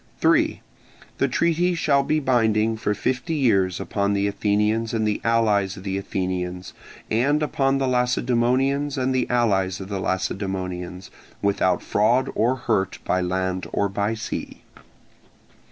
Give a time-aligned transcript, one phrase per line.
[0.19, 0.61] 3.
[1.19, 5.83] The treaty shall be binding for fifty years upon the Athenians and the allies of
[5.83, 6.73] the Athenians,
[7.11, 11.11] and upon the Lacedaemonians and the allies of the Lacedaemonians,
[11.43, 14.63] without fraud or hurt by land or by sea.